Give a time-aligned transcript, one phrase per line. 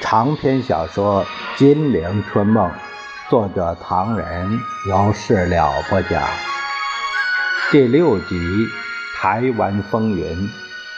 [0.00, 1.24] 长篇小说
[1.56, 2.70] 《金陵春梦》，
[3.30, 6.22] 作者唐人，由事了不讲。
[7.72, 8.36] 第六集
[9.16, 10.48] 《台湾风云》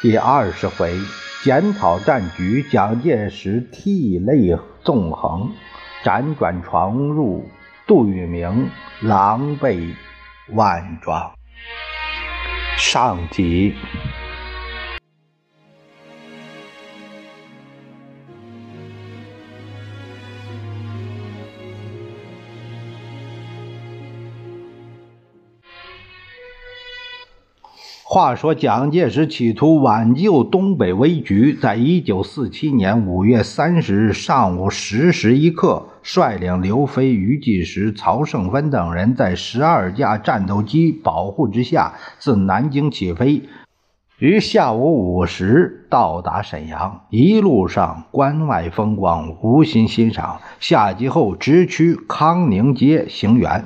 [0.03, 0.99] 第二十回：
[1.45, 5.53] 检讨战局，蒋介石涕泪纵横，
[6.05, 7.49] 辗转闯入
[7.87, 8.69] 杜聿明，
[9.01, 9.95] 狼狈
[10.55, 11.33] 万状。
[12.77, 13.75] 上集。
[28.19, 43.49] 话说蒋介石企图挽救东北危局，在一九四七年五月三十日上午十时一刻，率领刘飞、余纪时、曹胜芬等人，在十二架战斗机保护之下，自南京起飞，
[44.19, 47.03] 于下午五时到达沈阳。
[47.11, 53.63] 一路上关外风光无心欣赏，下机后直趋康宁街行辕，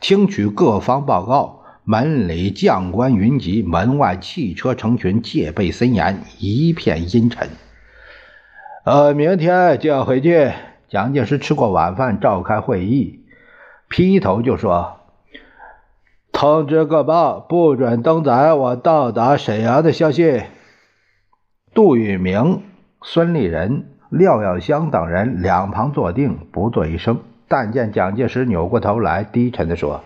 [0.00, 1.59] 听取各方报告。
[1.84, 7.48] 门里将官云集，门外汽车成群，戒备森严，一片阴沉。
[8.84, 10.52] 呃，明天就要回去。
[10.88, 13.20] 蒋介石吃过晚饭，召开会议，
[13.88, 14.98] 劈头就说
[16.32, 20.42] ：“通知各报，不准登载我到达沈阳的消息。”
[21.74, 22.62] 杜聿明、
[23.02, 27.20] 孙立人、廖耀湘等人两旁坐定，不作一声。
[27.46, 30.02] 但见蒋介石扭过头来，低沉地说。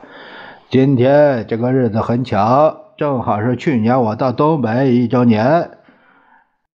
[0.71, 5.71] 今天这个日子很巧，正好是去年我到东北一周年。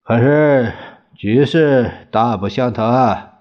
[0.03, 0.73] 可是
[1.15, 3.33] 局势大不相同啊，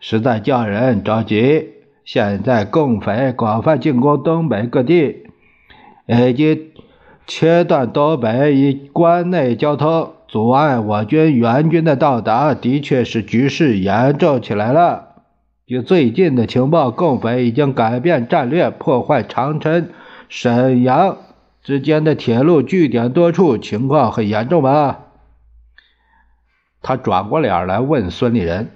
[0.00, 1.68] 实在叫人着急。
[2.04, 5.26] 现在共匪广泛进攻东北各地，
[6.08, 6.72] 已经
[7.28, 15.11] 切断东北与关内交通，阻碍我军援军的到达，的确是局势严重起来了。
[15.72, 19.90] 据最近的情报，共匪已经改变战略，破坏长春、
[20.28, 21.16] 沈阳
[21.62, 25.06] 之间的铁路据点多处，情况很严重吧？
[26.82, 28.70] 他转过脸来问孙立人：“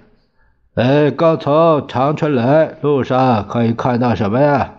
[0.73, 4.73] 哎，刚从长春来，路上可以看到什么呀？”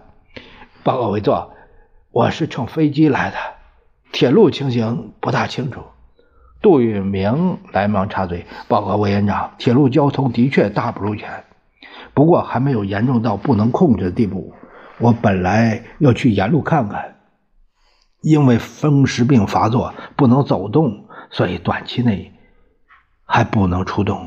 [0.83, 1.53] 报告委座，
[2.11, 3.37] 我是乘飞机来的，
[4.11, 5.83] 铁路情形不大清楚。
[6.61, 11.31] 杜聿明连忙插嘴：“报告委员长，铁路交通的确大不如前。”
[12.19, 14.53] 不过还没有严重到不能控制的地步。
[14.99, 17.15] 我本来要去沿路看看，
[18.23, 22.33] 因为风湿病发作不能走动，所以短期内
[23.25, 24.27] 还不能出动。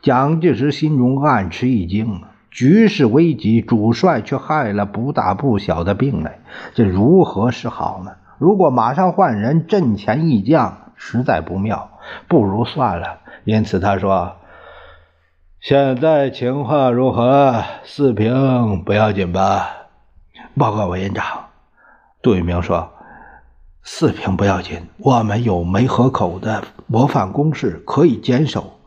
[0.00, 6.38] 蒋介石心中暗吃一惊：局势危急，主帅却害了不大不小的病来，
[6.72, 8.12] 这如何是好呢？
[8.38, 11.90] 如果马上换人，阵前一将，实在不妙，
[12.28, 13.18] 不如算了。
[13.44, 14.36] 因此他说。
[15.60, 17.64] 现在情况如何？
[17.84, 19.68] 四平不要紧吧？
[20.56, 21.46] 报告委员长，
[22.22, 22.92] 杜聿明说
[23.82, 28.78] ：“四平不要紧，我们有梅河口的模范工事可以坚守。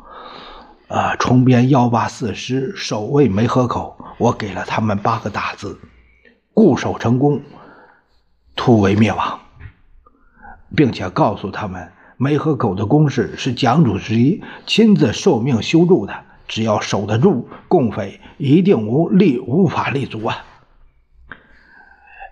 [0.87, 5.77] 啊，重编幺八四师守卫梅河口，我给了他们八个大字：
[6.53, 7.41] 固守成功，
[8.55, 9.39] 突围灭亡，
[10.75, 16.13] 并且告诉他们，梅河口的工事是蒋主席亲自受命修筑的。”
[16.49, 20.43] 只要守得住，共匪一定无力无法立足啊！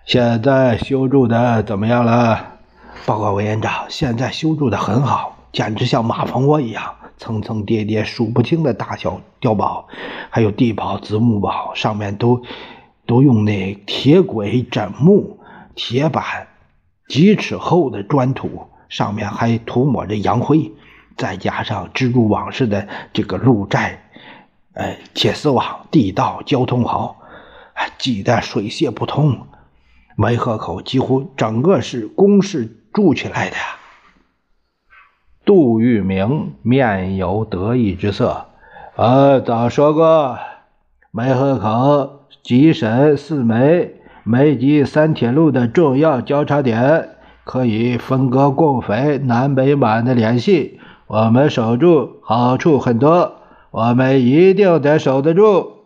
[0.04, 2.58] 现在修筑的怎么样了？
[3.06, 9.86] 报告委员长，现在修筑的很好，简直像马蜂窝一样，层层叠叠、数不清的大小碉堡，
[10.30, 12.42] 还有地堡、子母堡，上面都
[13.06, 15.38] 都用那铁轨枕木、
[15.76, 16.48] 铁板，
[17.06, 20.72] 几尺厚的砖土，上面还涂抹着洋灰，
[21.16, 24.02] 再加上蜘蛛网似的这个路寨。
[24.78, 27.16] 哎，铁丝网、地道、交通好，
[27.98, 29.36] 挤得水泄不通。
[30.16, 33.62] 梅河口几乎整个是工事筑起来的呀。
[35.44, 38.46] 杜聿明面有得意之色。
[38.94, 40.38] 呃，早说过，
[41.10, 50.78] 梅河口、吉沈、四梅、梅吉三铁路的重要交叉点，可以分割共匪南北满的联系。
[51.08, 53.37] 我们守住，好处很多。
[53.78, 55.84] 我们一定得守得住。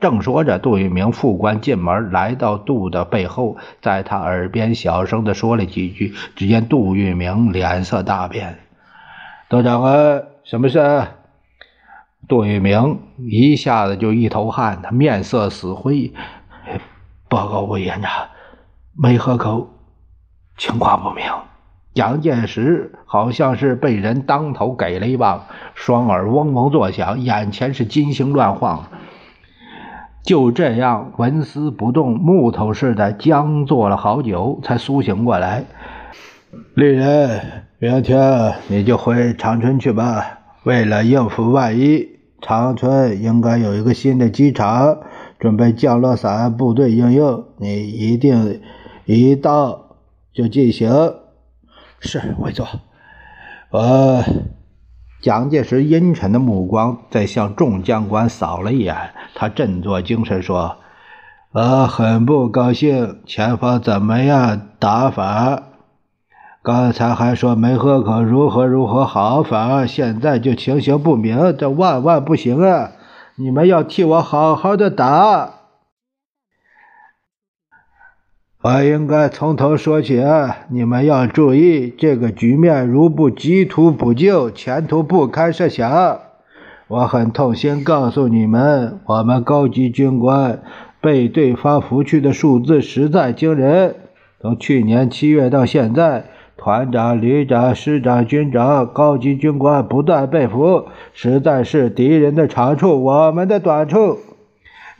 [0.00, 6.12] 正说着，杜聿明副官进门，来到杜的背后，在他耳边小声的说了几句。
[6.34, 8.58] 只见杜聿明脸色大变
[9.48, 10.80] ：“杜长官，什么事？”
[12.26, 16.12] 杜聿明一下子就一头汗，他面色死灰。
[17.28, 18.10] 报告委员长，
[18.96, 19.70] 梅河口
[20.56, 21.24] 情况不明，
[22.00, 25.44] 蒋介石好像是被人当头给了一棒，
[25.74, 28.86] 双耳嗡嗡作响，眼前是金星乱晃。
[30.24, 35.66] 就这样纹丝不动、木头似的僵坐了好久，才苏醒过来。
[36.72, 37.42] 丽人，
[37.78, 40.38] 明天你就回长春去吧。
[40.64, 42.08] 为了应付万一，
[42.40, 45.00] 长春应该有一个新的机场，
[45.38, 47.44] 准备降落伞部队应用。
[47.58, 48.62] 你一定
[49.04, 49.96] 一到
[50.32, 50.90] 就进行。
[52.00, 52.66] 是，委座。
[53.70, 54.24] 呃。
[55.22, 60.78] 蒋介石阴沉的目光在向众将官扫了一眼，他振作精神说
[61.52, 65.62] ：“呃很不高兴，前方怎么样打法？
[66.62, 72.92] 刚才还说梅河口如何如何好法，现在就情形不明，这万万不行啊！
[73.36, 75.50] 你们要替我好好的打。”
[78.62, 86.18] 我应该从头说起啊，你们要注意，这个局面如不急图补救，前途不堪设想。
[86.86, 90.60] 我很痛心告诉你们，我们高级军官
[91.00, 93.94] 被对方俘去的数字实在惊人。
[94.42, 96.26] 从去年七月到现在，
[96.58, 100.84] 团长、旅长、师长、军长、高级军官不断被俘，
[101.14, 104.18] 实在是敌人的长处，我们的短处。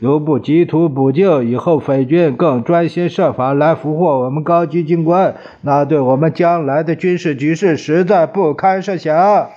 [0.00, 9.48] 如不急图补救，以后匪军更专心设法来俘获我们高级军官，那对我们将来的军事局势实在不堪设想。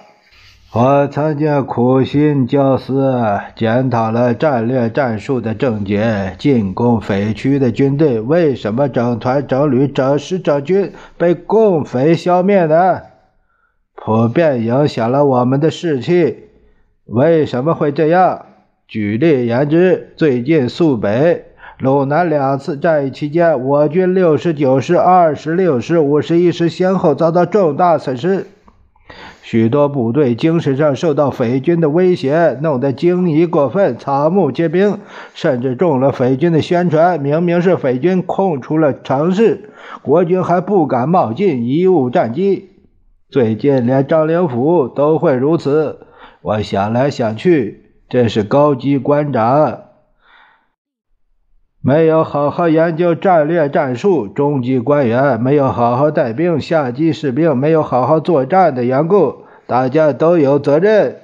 [0.73, 3.13] 我曾经苦心教思，
[3.55, 6.35] 检讨了战略战术的症结。
[6.37, 13.01] 进攻匪区的军队为什么整团整旅整师整军被共匪消灭呢？
[13.95, 16.49] 普遍影响了我们的士气。
[17.05, 18.47] 为什么会这样？
[18.87, 21.45] 举例言之，最近肃北、
[21.79, 28.45] 鲁南两次战役期间，我军六十九师、二十六师、五十一师先后遭到重大损失，
[29.41, 34.99] 许多部队精神上受到匪军的威胁，弄得惊疑过分，草木皆兵，
[35.33, 37.19] 甚至中了匪军的宣传。
[37.19, 39.71] 明明是匪军空出了城市，
[40.03, 42.69] 国军还不敢冒进，贻误战机。
[43.29, 45.97] 最近连张灵甫都会如此，
[46.43, 47.82] 我想来想去。
[48.13, 49.85] 这是高级官长
[51.81, 61.21] 没有好好研究战略战术，中级官员没有好好带兵，下级士兵没有好好作战的缘故，大家都有责任。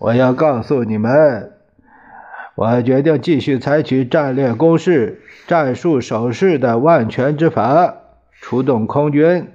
[0.00, 1.52] 我要告诉你们，
[2.56, 7.94] 我决定继续采取战略攻势、战术守势的万全之法，
[8.40, 9.52] 出动空军，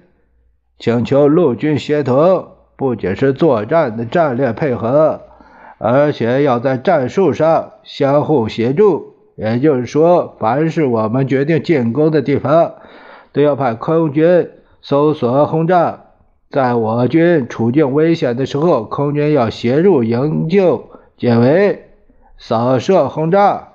[0.80, 5.24] 请求陆军协同，不仅是作战的战略配合。
[5.78, 12.76] 而且要在战术上相互协助，也就是说，凡是我们决定进攻的地方，
[13.34, 14.50] 都要派空军
[14.82, 16.02] 搜索轰炸。
[16.50, 21.90] 在我军处境危险的时候，空军要协助营救解围、
[22.38, 23.70] 扫射轰炸。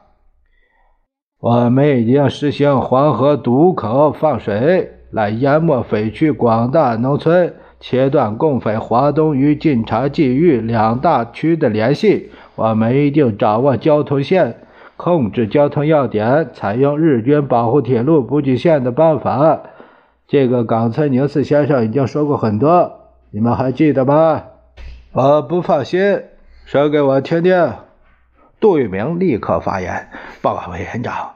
[1.38, 7.55] 我们已经实行黄河堵口放水，来淹没匪区广大农村。
[7.81, 14.56] 切断共匪华东与晋察冀豫两大区的联系，我们一定掌握交通线，
[14.99, 19.62] 控制交通要点，采用日军保护铁路补给线的办法。
[20.29, 24.43] 这个冈村宁次先生已经说过很多，你们还记得吗？
[25.13, 26.22] 我不放心，
[26.67, 27.72] 说给我听听。
[28.60, 30.08] 杜聿明立刻发言
[30.43, 31.31] ：“报告委员长。”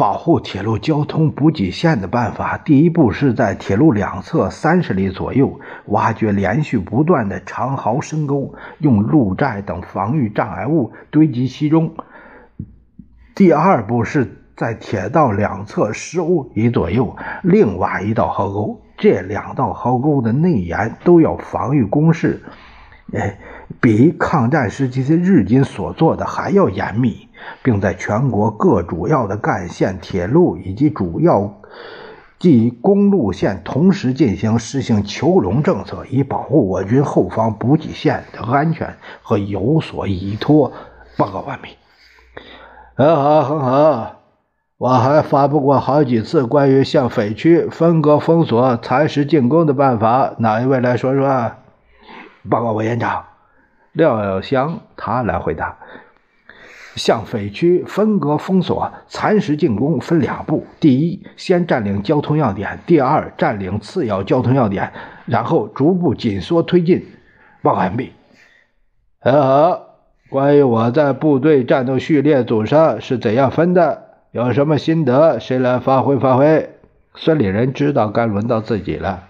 [0.00, 11.92] 保护铁路交通补给线的办法，第一步是在铁路两侧三十里左右挖掘连续不断的长壕深沟，用路寨等防御障碍物堆积其中。
[13.34, 22.42] 第二步是在铁道两侧十五里左右另挖一道壕沟，这两道壕沟的内沿都要防御工事，
[23.12, 23.38] 哎，
[23.82, 27.28] 比抗战时期的日军所做的还要严密。
[27.62, 31.54] 并在全国各主要的干线、铁路以及主要
[32.38, 40.72] 即公路线同时进行实行囚笼政策，以保护我军后方补给线的安全和有所依托。
[41.16, 41.76] 报告完毕。
[42.96, 44.16] 很好，很好。
[44.78, 50.32] 我还发布过好几次关于向匪区分割封锁、蚕食进攻的办法。
[50.38, 51.52] 哪一位来说说？
[52.48, 53.24] 报告委员长，
[53.92, 55.76] 廖耀湘，他来回答。
[57.00, 64.92] 向匪区分割封锁、蚕食进攻分两步：第一，先占领交通要点；第二，占领次要交通要点，
[65.24, 67.06] 然后逐步紧缩推进。
[67.62, 68.12] 报告完毕。
[69.18, 69.86] 很好。
[70.28, 74.02] 关于我在部队战斗序列组上是怎样分的，
[74.32, 76.68] 有什么心得，谁来发挥发挥？
[77.14, 79.24] 孙立人知道该轮到自己了。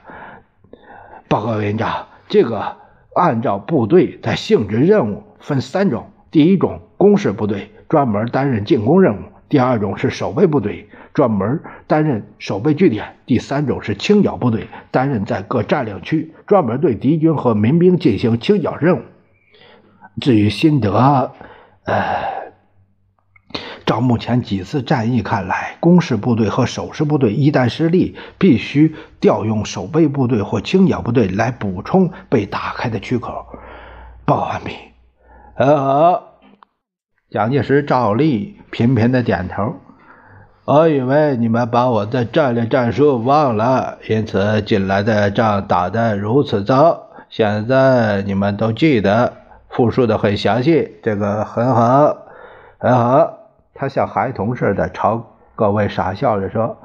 [1.29, 2.75] 报告委员长，这个
[3.15, 19.01] 按照部队的性质任务分三种：第一种，攻势部队，专门担任进攻任务；第二种是守备部队，专门担任守备据点；第三种是清剿部队，担任在各占领区专门对敌军和民兵进行清剿任务。
[20.21, 21.33] 至于心得，
[21.85, 22.39] 呃。
[23.87, 33.47] 照目前几次战役看来，攻势部队和守势部队一旦失利，必须调用守备部队或清剿部队来补充被打开的缺口。
[34.27, 34.77] 报完毕。
[35.57, 36.30] 很好，
[37.31, 39.77] 蒋介石照例频频的点头。
[40.65, 47.07] 我以为你们把我的战略战术忘了，因此近来的仗打得如此糟。
[47.29, 49.33] 现在你们都记得，
[49.69, 52.17] 复述的很详细，这个很好，
[52.79, 53.39] 很好。
[53.75, 56.79] 他像孩童似的朝各位傻笑着说：“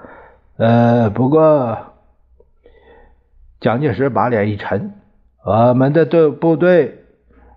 [0.57, 1.75] 呃，不过，
[3.59, 4.93] 蒋介石把脸一沉，
[5.43, 7.03] 我们的队部队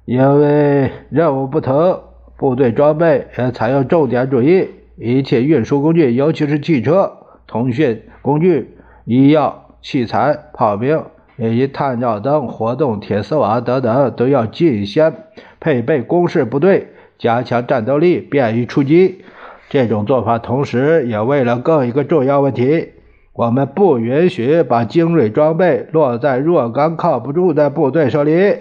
[0.07, 2.01] 因为任务不同，
[2.39, 7.13] 部队装备也采用重点主义，一切运输工具，尤其是汽车、
[7.47, 11.03] 通讯工具、医药器材、炮兵
[11.37, 15.13] 以及探照灯、活动铁丝网等等，都要尽先
[15.61, 19.25] 配备攻势部队。”加强战斗力，便于出击。
[19.69, 22.91] 这种做法同时也为了更一个重要问题：
[23.33, 28.59] 我们不允许把精锐装备落在若干靠不住的部队手里。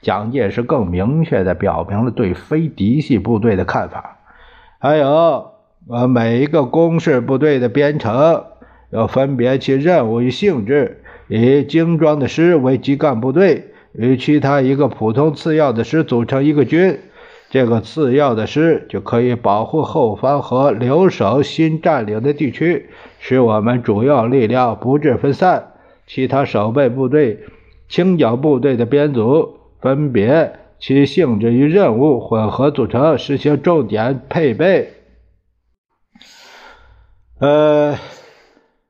[0.00, 4.18] 蒋介石更明确地表明了对非嫡系部队的看法。
[4.78, 5.52] 还有，
[5.88, 8.44] 呃，每一个攻势部队的编成
[8.90, 17.00] 要分别其任务与性质，以精装的师为基干部队，与其他一个普通次要的师组成一个军。
[17.50, 25.72] 这个次要的师就可以保护后方和留守新占领的地区，使我们主要力量不致分散。
[26.06, 27.40] 其他守备部队、
[27.88, 34.94] 清剿部队的编组分别其性质与任务混合组成，实行重点配备。
[37.40, 37.96] 呃，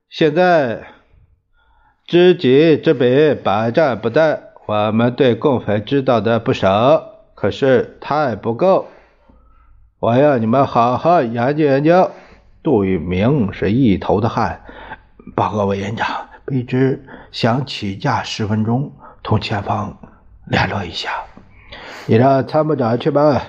[0.09, 0.87] 现在
[2.07, 4.41] 知己知彼，百战不殆。
[4.67, 7.05] 我们对共匪知道的不少。
[7.35, 8.89] 可是太不够，
[10.01, 12.11] 我要你们好好研究研究。
[12.63, 14.63] 杜聿明是一头的汗。
[15.37, 18.93] 报告委员长，卑职想起驾十分钟，
[19.23, 19.97] 同前方
[20.51, 21.11] 联络一下。
[22.07, 23.43] 你让参谋长去吧，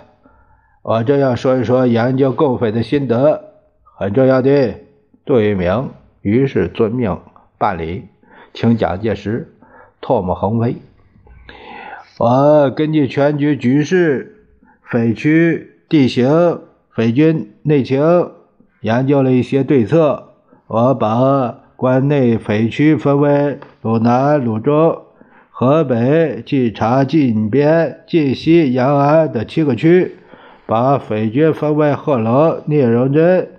[0.82, 3.42] 我正要说一说研究共匪的心得，
[3.98, 4.76] 很重要的。
[5.26, 5.92] 杜聿明
[6.22, 7.20] 于是遵命
[7.58, 8.06] 办理，
[8.54, 9.54] 请蒋介石
[10.02, 10.78] 唾沫横飞。
[12.18, 14.48] 我根据全局局势、
[14.84, 16.62] 匪区地形、
[16.94, 18.32] 匪军内情，
[18.82, 20.34] 研究了一些对策。
[20.68, 25.04] 我把关内匪区分为鲁南、鲁中、
[25.62, 30.16] 河北、冀察、晋边、晋西、延安的七个区，
[30.66, 33.50] 把匪军分为贺龙、聂荣臻、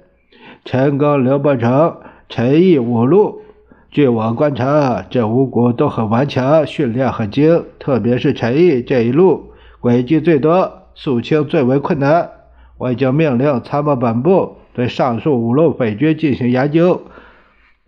[0.64, 3.42] 陈赓、刘伯承、陈毅五路。
[3.90, 9.52] 据我观察，这五股都很顽强，训练很精，特别是陈毅这一路，
[9.82, 12.30] 诡计最多，肃清最为困难。
[12.78, 17.02] 我已经命令参谋本部对上述五路匪军进行研究，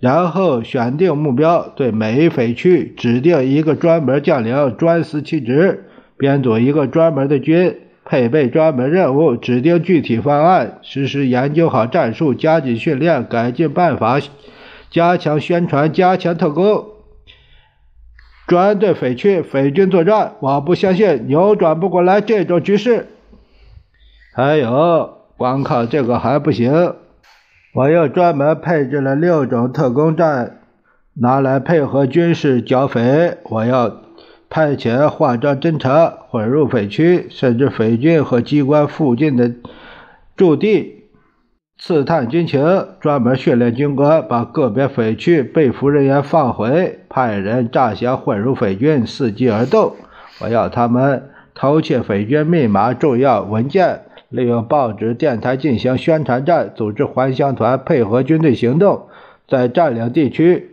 [0.02, 5.84] 然后选定目标，对每一匪区指定一个专门将领，专司其职，
[6.16, 14.18] 编组一个专门的军，配备专门任务，指定具体方案，实施研究好战术，加紧训练，改进办法。
[14.90, 16.84] 加强宣传，加强特工，
[18.48, 20.32] 专对匪区、匪军作战。
[20.40, 23.06] 我不相信扭转不过来这种局势。
[24.34, 26.96] 还有，光靠这个还不行。
[27.74, 30.58] 我又专门配置了六种特工站，
[31.14, 33.38] 拿来配合军事剿匪。
[33.44, 34.02] 我要
[34.50, 39.50] 派遣化妆侦察，混入匪区，甚至匪军和机关附近的
[40.36, 41.04] 驻地。
[41.78, 49.96] 刺探军情，专门训练军官，把个别匪区被俘人员放回，派人诈降混入匪军，伺机而动。
[50.42, 54.02] 我要他们偷窃匪军密码、重要文件，
[54.32, 59.08] 利用报纸、电台进行宣传战，组织还乡团，配合军队行动，
[59.46, 60.70] 在占领地区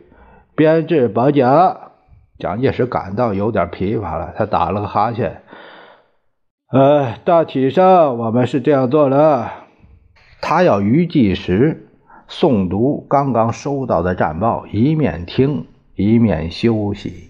[0.55, 1.91] 编制保甲。
[2.37, 5.41] 蒋介石感到有点疲乏了，他打了个哈欠。
[6.71, 9.51] 呃，大体上我们是这样做了。
[10.41, 11.89] 他要于继时
[12.29, 17.28] 诵读刚刚收到的战报，一面听一面休息。